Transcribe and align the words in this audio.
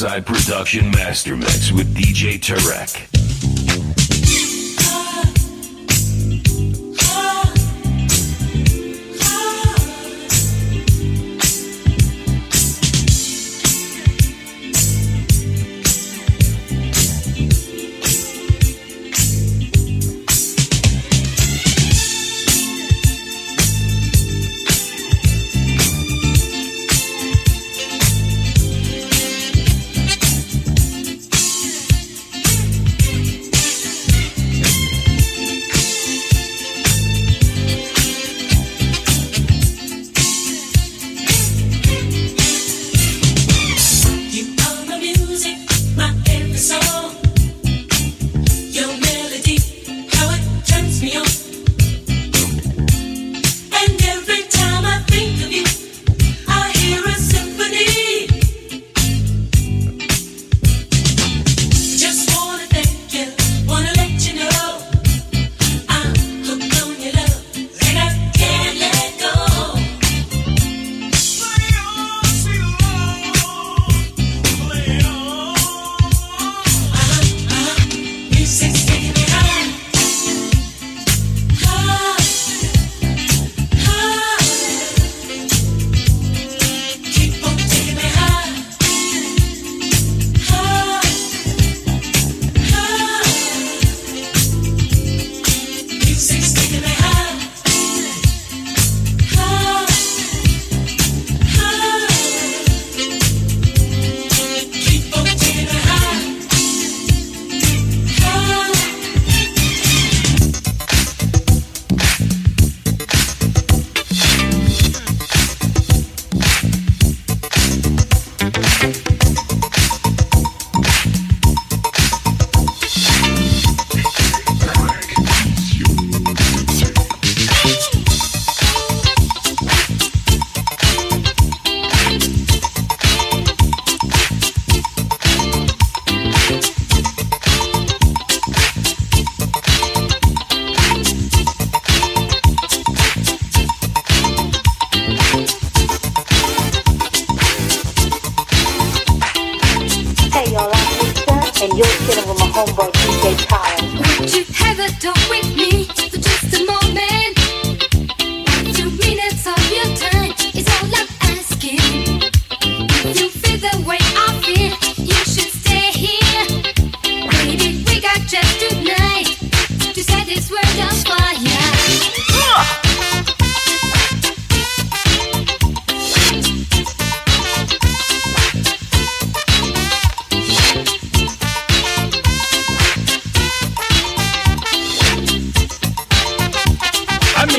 Riverside 0.00 0.26
Production 0.26 0.90
Master 0.92 1.36
Mix 1.36 1.72
with 1.72 1.92
DJ 1.92 2.38
Tarek. 2.38 3.07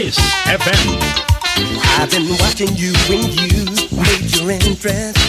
Kiss 0.09 0.17
FM. 0.45 0.87
I've 2.01 2.09
been 2.09 2.29
watching 2.39 2.75
you 2.75 2.93
when 3.09 3.29
you 3.29 3.61
made 3.93 4.25
your 4.33 4.49
entrance. 4.49 5.21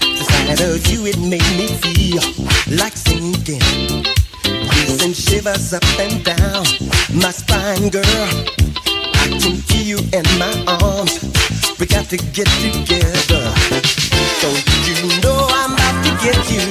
The 0.00 0.24
sight 0.28 0.60
of 0.60 0.86
you, 0.86 1.06
it 1.06 1.16
made 1.16 1.48
me 1.56 1.68
feel 1.80 2.20
like 2.76 2.94
sinking. 2.94 3.64
Chills 4.44 5.02
and 5.02 5.16
shivers 5.16 5.72
up 5.72 5.84
and 5.98 6.22
down 6.22 6.66
my 7.22 7.30
spine, 7.30 7.88
girl. 7.88 8.28
I 9.16 9.28
can 9.40 9.56
feel 9.64 9.96
you 9.96 9.98
in 10.12 10.26
my 10.36 10.52
arms. 10.68 11.16
We 11.80 11.86
got 11.86 12.04
to 12.10 12.18
get 12.36 12.48
together. 12.60 13.44
Don't 14.44 14.60
you 14.88 15.08
know 15.22 15.48
I'm 15.56 15.72
about 15.72 15.96
to 16.04 16.12
get 16.20 16.36
you? 16.52 16.68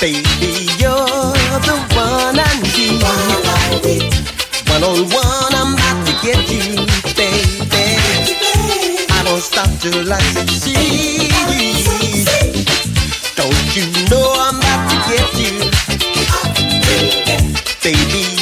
Baby, 0.00 0.72
you're 0.80 0.96
the 1.68 1.76
one 1.92 2.38
I 2.40 3.80
need 3.84 4.17
one 4.80 4.98
on 4.98 5.08
one, 5.10 5.54
I'm 5.54 5.74
about 5.74 6.06
to 6.06 6.12
get 6.24 6.50
you, 6.50 6.86
baby. 7.16 7.58
I 9.10 9.22
don't 9.24 9.40
stop 9.40 9.68
till 9.80 10.12
I 10.12 10.20
succeed. 10.20 11.32
Don't 13.34 13.76
you 13.76 13.86
know 14.10 14.32
I'm 14.36 14.56
about 14.56 14.90
to 14.90 14.96
get 15.10 15.34
you, 15.38 15.70
baby? 17.82 18.37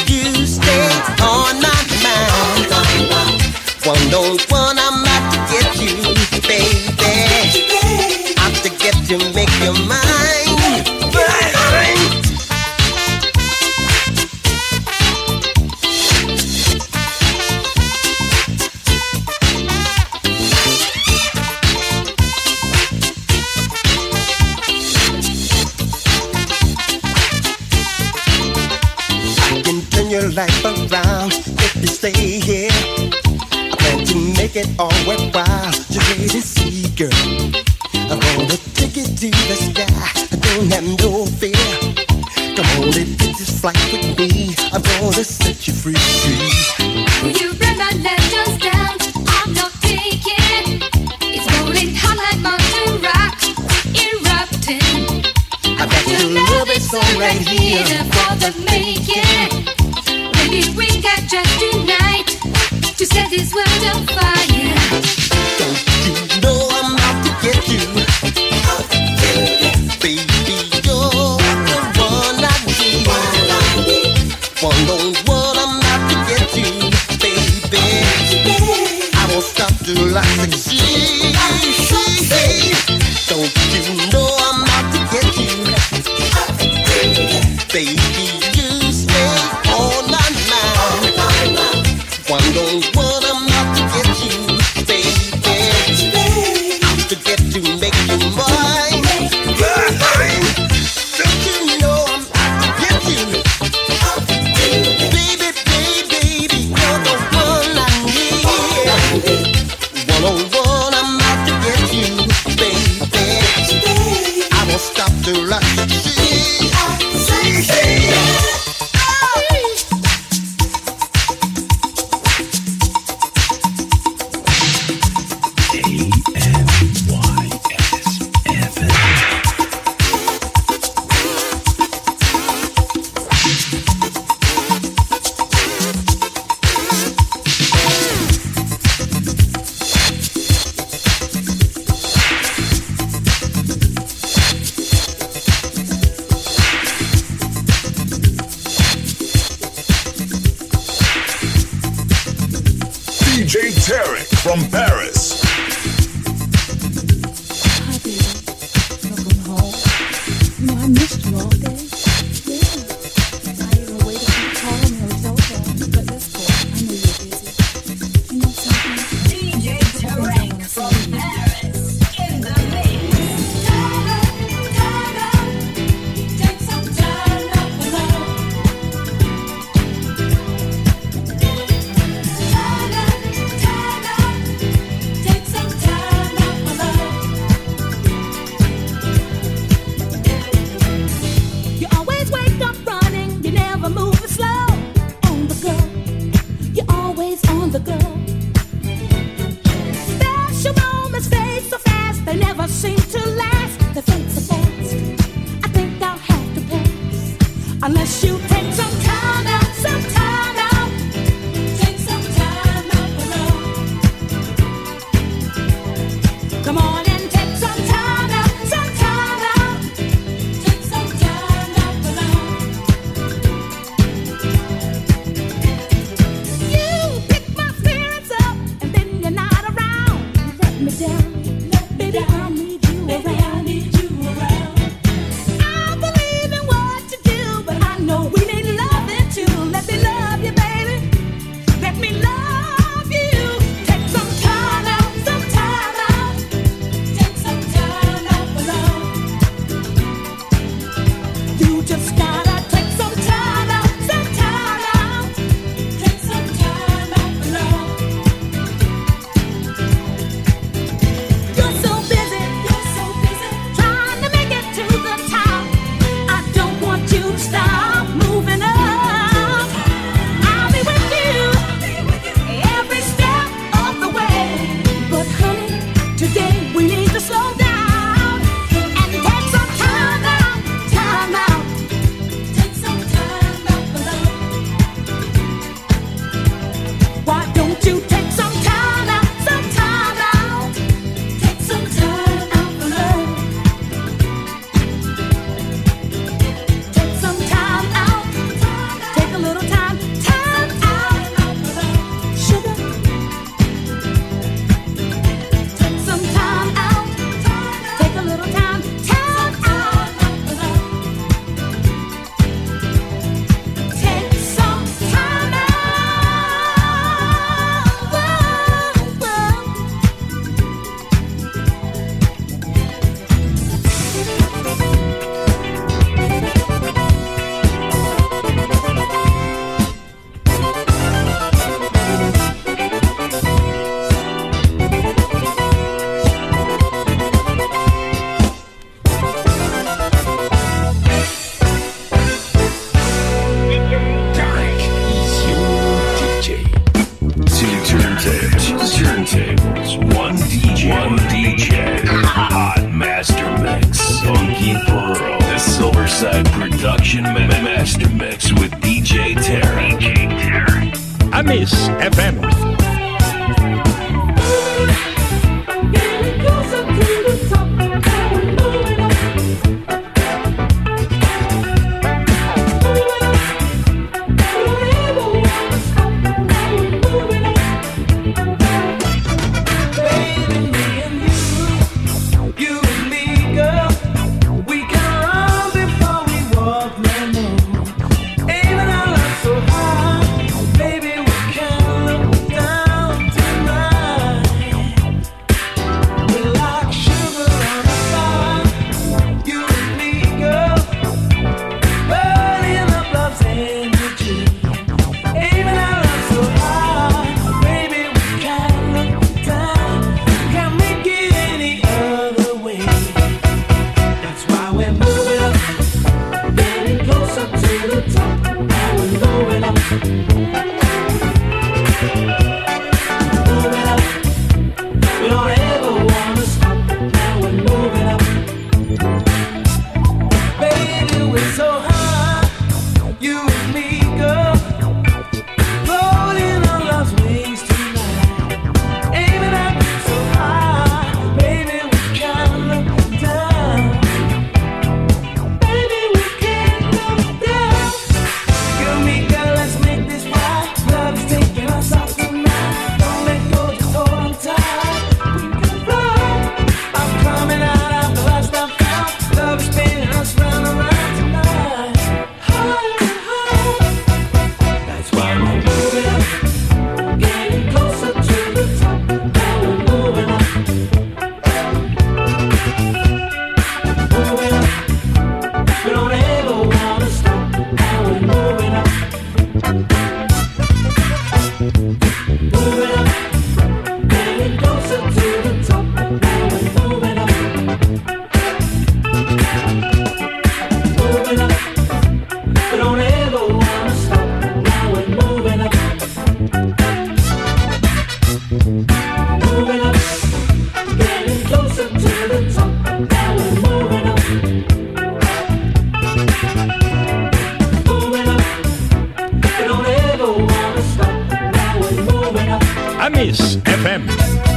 FM. 513.87 514.56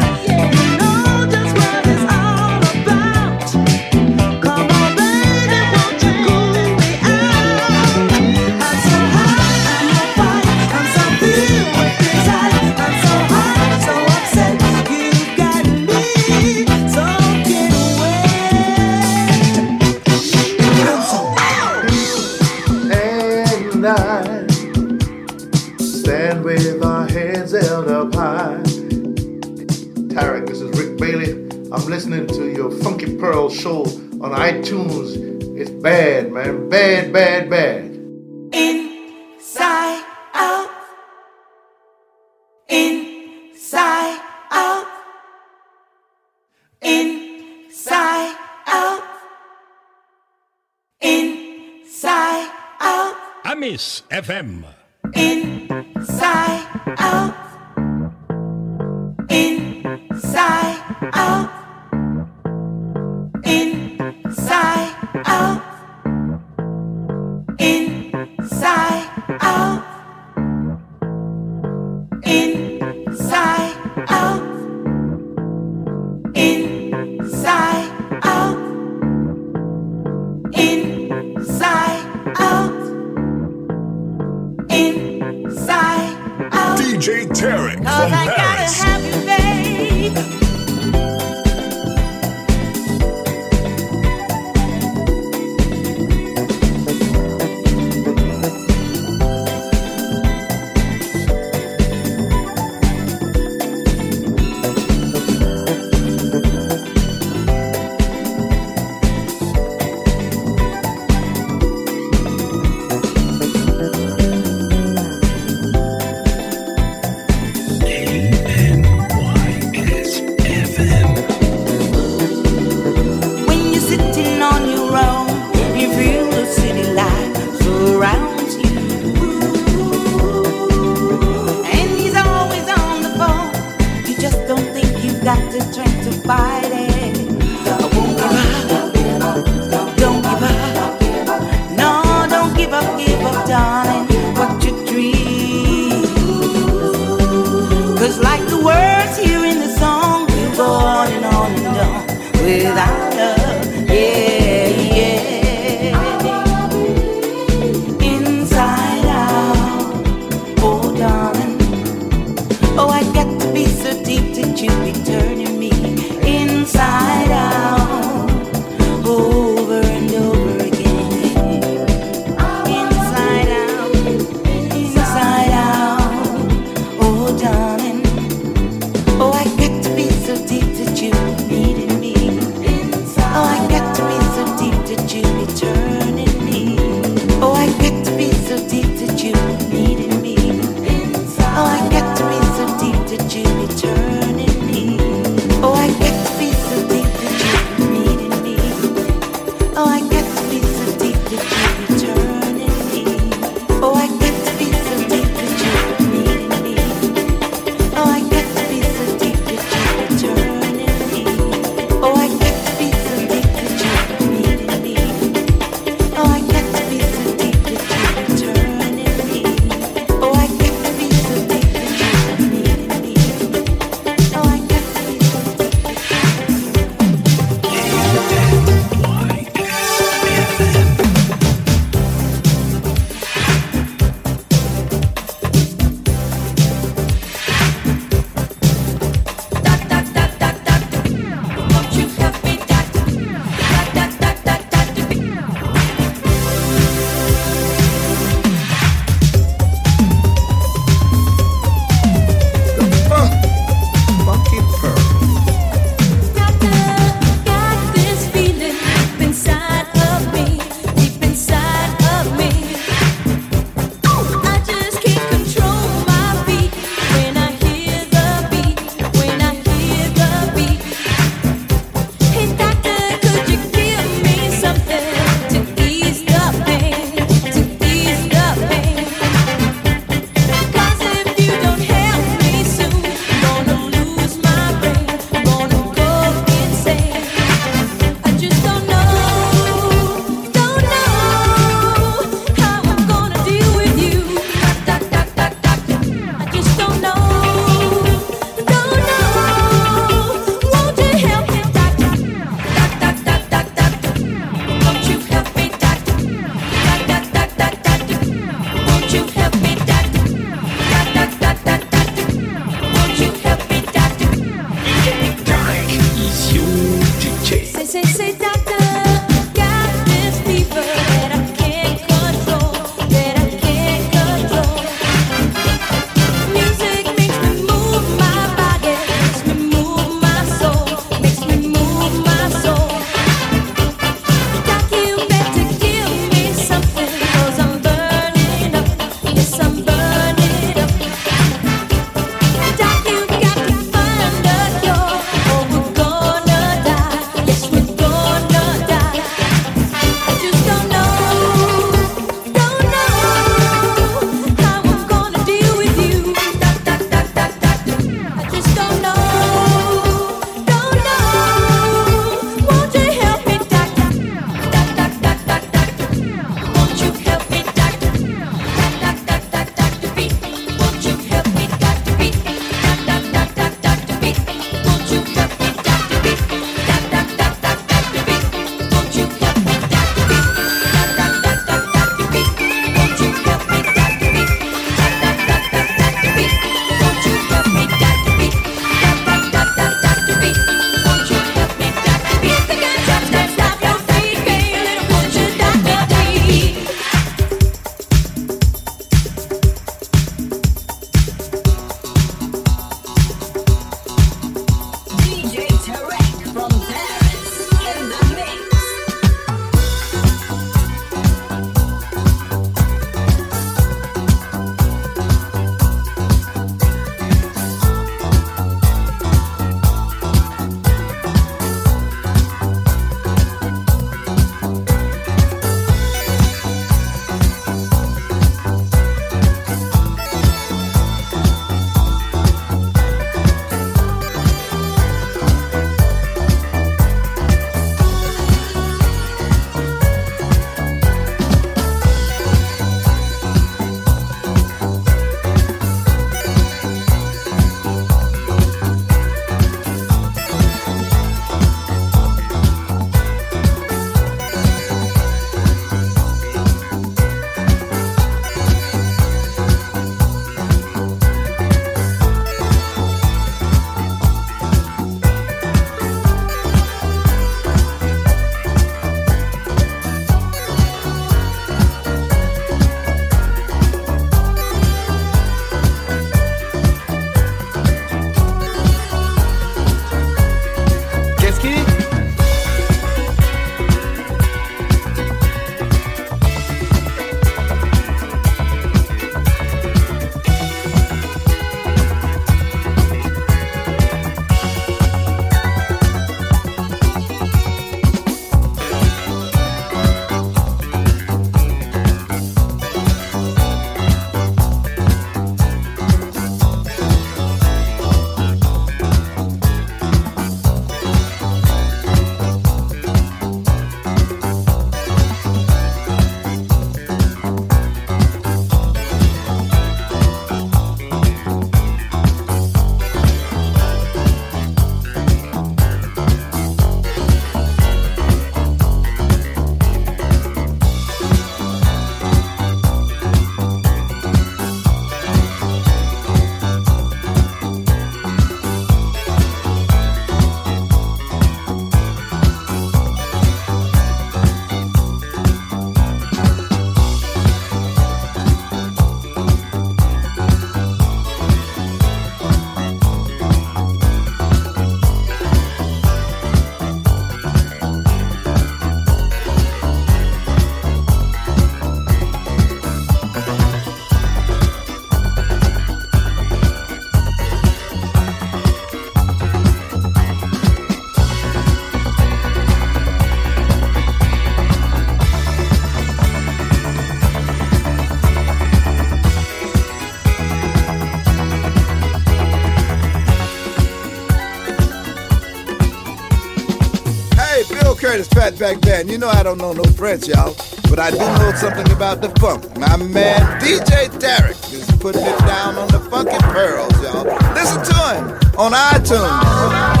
Curtis 588.21 588.59
Fatback 588.59 588.81
Band. 588.81 589.09
You 589.09 589.17
know 589.17 589.29
I 589.29 589.43
don't 589.43 589.57
know 589.57 589.73
no 589.73 589.83
French, 589.83 590.27
y'all. 590.27 590.55
But 590.89 590.99
I 590.99 591.11
do 591.11 591.17
know 591.17 591.51
something 591.55 591.91
about 591.91 592.21
the 592.21 592.29
funk. 592.39 592.77
My 592.77 592.97
man 592.97 593.41
DJ 593.61 594.09
Tarek 594.19 594.73
is 594.73 594.85
putting 594.99 595.23
it 595.23 595.39
down 595.39 595.75
on 595.75 595.87
the 595.87 595.99
funky 595.99 596.37
pearls, 596.37 596.93
y'all. 597.01 597.23
Listen 597.53 597.83
to 597.83 597.93
him 597.93 598.59
on 598.59 598.73
iTunes. 598.73 600.00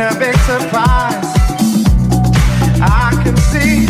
a 0.00 0.18
big 0.18 0.36
surprise. 0.40 1.32
I 2.82 3.10
can 3.22 3.36
see 3.48 3.86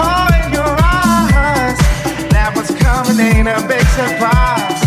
all 0.00 0.28
in 0.40 0.52
your 0.52 0.72
eyes. 0.80 1.76
That 2.32 2.54
coming 2.80 3.46
a 3.46 3.60
big 3.68 3.84
surprise. 3.92 4.80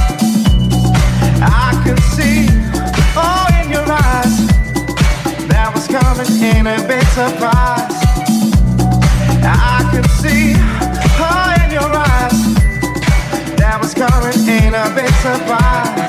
I 1.42 1.70
can 1.86 1.98
see 2.16 2.50
all 3.16 3.46
in 3.62 3.70
your 3.70 3.86
eyes. 3.86 4.48
That 5.50 5.70
coming 5.88 6.66
a 6.66 6.78
big 6.88 7.06
surprise. 7.14 8.00
I 9.44 9.88
can 9.92 10.06
see 10.18 10.56
all 11.22 11.50
in 11.62 11.70
your 11.78 11.92
eyes. 11.94 12.40
That 13.58 13.82
coming 13.96 14.74
a 14.74 14.96
big 14.96 15.14
surprise. 15.22 16.09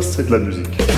De 0.00 0.30
la 0.30 0.38
musique. 0.38 0.95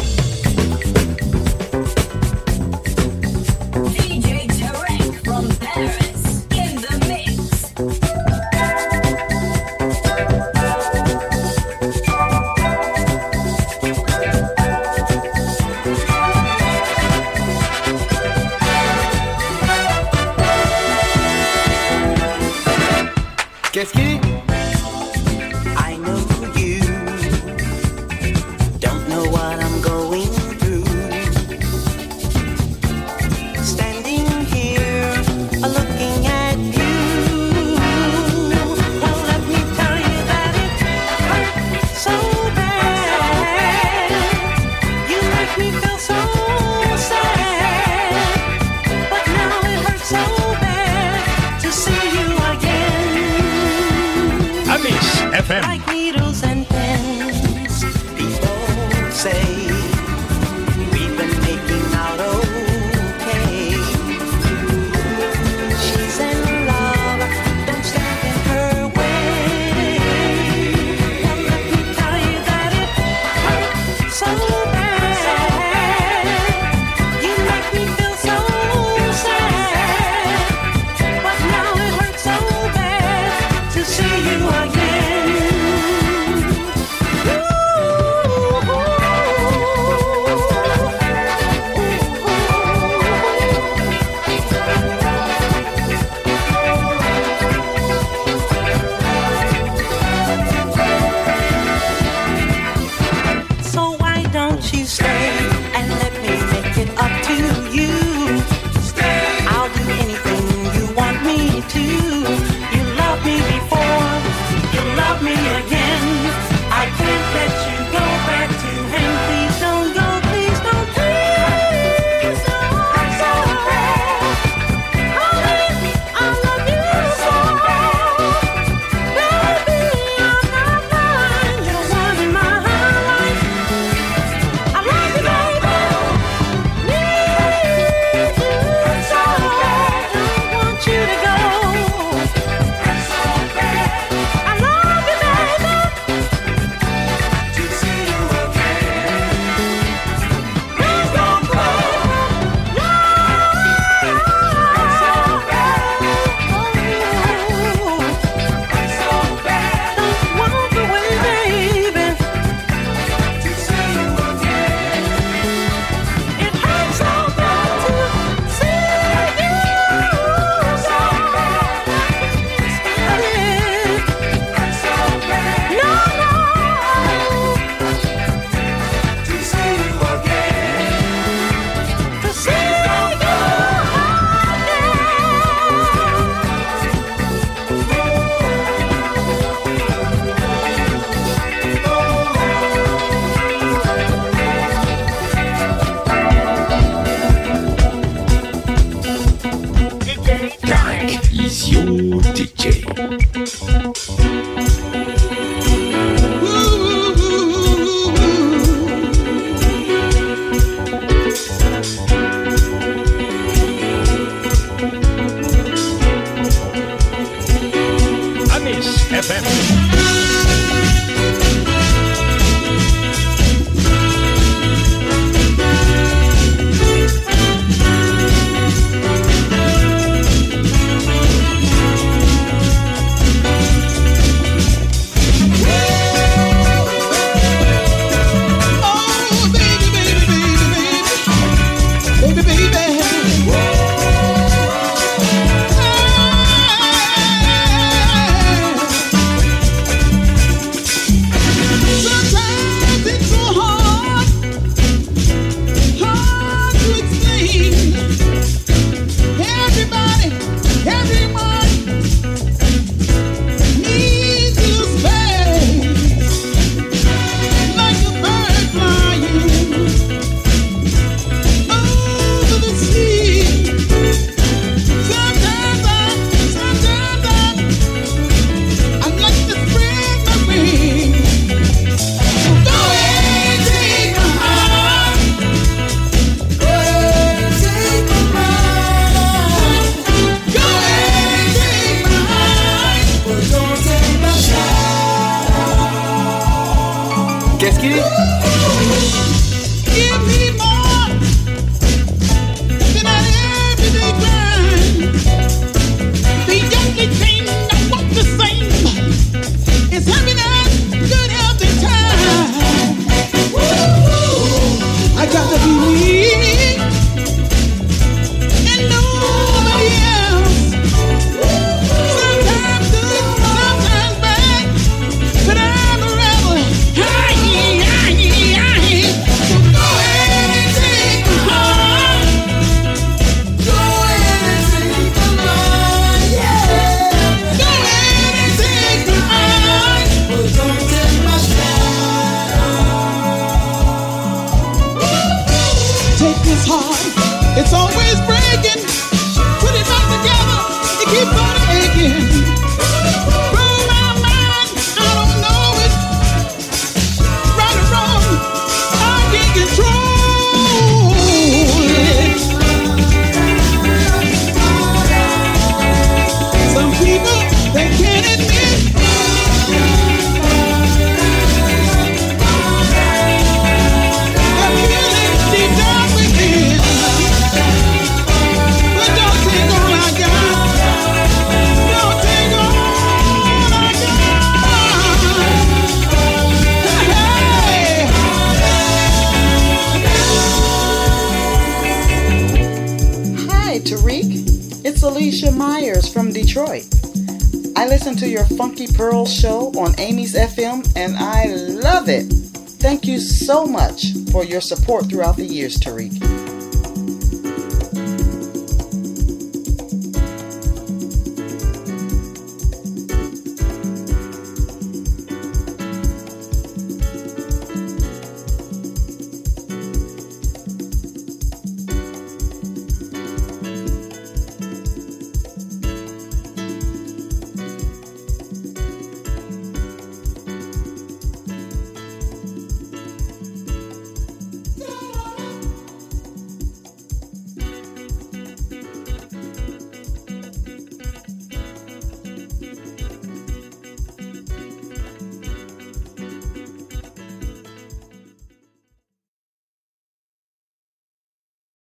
for 404.38 404.44
your 404.44 404.60
support 404.60 405.06
throughout 405.06 405.36
the 405.36 405.44
years, 405.44 405.76
Tarek. 405.78 406.47